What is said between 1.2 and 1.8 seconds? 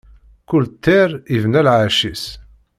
ibna